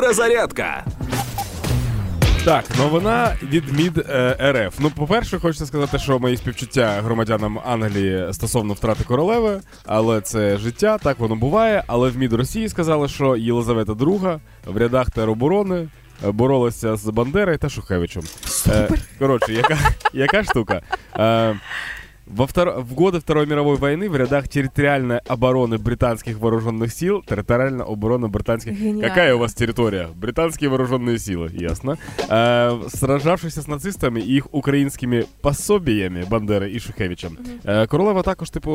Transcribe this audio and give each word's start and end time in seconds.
Перезарядка. 0.00 0.84
Так, 2.44 2.64
новина 2.78 3.36
від 3.42 3.72
МІД 3.72 3.98
е, 3.98 4.36
РФ. 4.52 4.78
Ну, 4.80 4.90
по-перше, 4.90 5.38
хочеться 5.38 5.66
сказати, 5.66 5.98
що 5.98 6.18
мої 6.18 6.36
співчуття 6.36 7.00
громадянам 7.04 7.58
Англії 7.66 8.32
стосовно 8.32 8.74
втрати 8.74 9.04
королеви, 9.04 9.60
але 9.86 10.20
це 10.20 10.56
життя, 10.56 10.98
так 10.98 11.18
воно 11.18 11.36
буває. 11.36 11.84
Але 11.86 12.08
в 12.10 12.16
МІД 12.16 12.32
Росії 12.32 12.68
сказали, 12.68 13.08
що 13.08 13.36
Єлизавета 13.36 13.92
II 13.92 14.40
в 14.66 14.76
рядах 14.76 15.10
тероборони 15.10 15.88
е, 16.26 16.30
боролася 16.30 16.96
з 16.96 17.04
Бандерою 17.04 17.58
та 17.58 17.68
Шухевичем. 17.68 18.22
Е, 18.68 18.88
коротше, 19.18 19.52
яка, 19.52 19.78
яка 20.12 20.44
штука? 20.44 20.80
Е, 21.16 21.54
во 22.31 22.45
втор... 22.45 22.81
В 22.81 22.93
годы 22.93 23.19
Второй 23.19 23.45
мировой 23.45 23.77
войны 23.77 24.09
в 24.09 24.15
рядах 24.15 24.47
территориальной 24.49 25.19
обороны 25.19 25.77
британских 25.77 26.39
вооруженных 26.39 26.93
сил, 26.93 27.23
территориальная 27.23 27.85
оборона 27.85 28.27
британских... 28.27 28.73
Гениально. 28.73 29.07
Какая 29.07 29.35
у 29.35 29.39
вас 29.39 29.53
территория? 29.53 30.09
Британские 30.15 30.69
вооруженные 30.69 31.17
силы, 31.19 31.49
ясно. 31.53 31.97
Э, 32.29 32.89
сражавшихся 32.89 33.61
с 33.61 33.67
нацистами 33.67 34.19
и 34.19 34.35
их 34.37 34.47
українськими 34.51 35.25
пособіями 35.41 36.25
Бандери 36.29 36.71
і 36.71 36.79
Шухевичем. 36.79 37.37
Е, 37.65 37.87
Королева 37.87 38.21
також, 38.21 38.49
типу, 38.49 38.71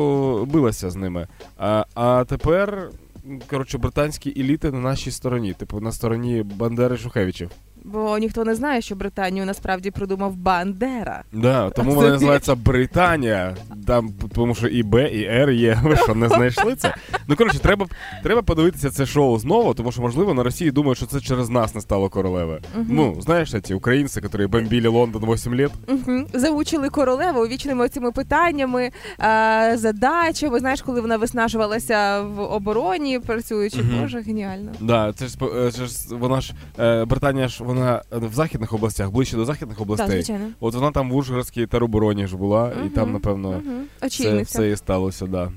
билася 0.51 0.89
з 0.89 0.95
ними. 0.95 1.27
А, 1.57 1.85
а 1.95 2.23
тепер, 2.25 2.89
м, 3.29 3.41
коротше, 3.49 3.77
британські 3.77 4.33
еліти 4.37 4.71
на 4.71 4.79
нашій 4.79 5.11
стороні, 5.11 5.53
типу, 5.53 5.79
на 5.79 5.91
стороні 5.91 6.43
Бандери 6.43 6.95
і 6.95 6.99
Шухевичів. 6.99 7.49
Бо 7.92 8.18
ніхто 8.18 8.44
не 8.44 8.54
знає, 8.54 8.80
що 8.80 8.96
Британію 8.96 9.46
насправді 9.46 9.90
придумав 9.90 10.36
Бандера. 10.36 11.24
Да, 11.32 11.70
тому 11.70 11.92
вона 11.94 12.08
називається 12.08 12.54
Британія. 12.54 13.56
Там, 13.88 14.10
тому 14.34 14.54
що 14.54 14.68
і 14.68 14.82
Б, 14.82 15.08
і 15.08 15.24
Р 15.24 15.50
є. 15.50 15.78
Ви 15.82 15.96
що, 15.96 16.14
не 16.14 16.28
знайшли 16.28 16.74
це? 16.74 16.94
Ну 17.28 17.36
коротше, 17.36 17.58
треба, 17.58 17.86
треба 18.22 18.42
подивитися 18.42 18.90
це 18.90 19.06
шоу 19.06 19.38
знову, 19.38 19.74
тому 19.74 19.92
що, 19.92 20.02
можливо, 20.02 20.34
на 20.34 20.42
Росії 20.42 20.70
думають, 20.70 20.98
що 20.98 21.06
це 21.06 21.20
через 21.20 21.48
нас 21.48 21.74
не 21.74 21.80
стало 21.80 22.08
королеви. 22.08 22.60
Ну, 22.88 23.16
знаєш, 23.20 23.54
ці 23.62 23.74
українці, 23.74 24.20
які 24.22 24.46
бомбили 24.46 24.88
Лондон 24.88 25.22
8 25.32 25.52
років. 25.52 25.70
Угу. 25.88 26.24
Заучили 26.34 26.88
королеву 26.88 27.40
вічними 27.46 27.88
цими 27.88 28.12
питаннями, 28.12 28.90
а, 29.18 29.72
задачами. 29.76 30.58
Знаєш, 30.58 30.82
коли 30.82 31.00
вона 31.00 31.16
виснажувалася 31.16 32.20
в 32.20 32.40
обороні, 32.40 33.18
працюючи, 33.18 33.78
Мгм. 33.82 34.00
боже, 34.00 34.20
геніально. 34.20 34.70
Да, 34.80 35.12
це 35.12 35.26
ж 35.26 35.36
е, 35.56 35.70
це 35.70 35.86
ж 35.86 35.94
вона 36.10 36.40
ж 36.40 36.54
е, 36.78 37.04
Британія 37.04 37.48
ж 37.48 37.64
вона 37.64 38.02
в 38.12 38.34
західних 38.34 38.72
областях, 38.72 39.10
ближче 39.10 39.36
до 39.36 39.44
західних 39.44 39.80
областей. 39.80 40.10
звичайно. 40.10 40.46
От 40.60 40.74
вона 40.74 40.90
там 40.90 41.10
в 41.10 41.16
Ужгородській 41.16 41.66
теробороні 41.66 42.26
ж 42.26 42.36
була, 42.36 42.72
і 42.86 42.88
там, 42.88 43.12
напевно. 43.12 43.62
Це 44.00 44.06
Очільниця. 44.06 44.42
все 44.58 44.70
і 44.70 44.76
сталося, 44.76 45.26
да. 45.26 45.50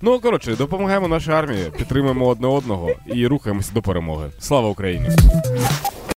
Ну, 0.00 0.20
коротше, 0.20 0.56
допомагаємо 0.56 1.08
нашій 1.08 1.30
армії, 1.30 1.70
підтримуємо 1.78 2.26
одне 2.26 2.46
одного 2.48 2.90
і 3.06 3.26
рухаємося 3.26 3.70
до 3.74 3.82
перемоги. 3.82 4.26
Слава 4.38 4.68
Україні! 4.68 5.08